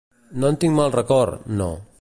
[0.43, 1.73] No en tinc mal record, no.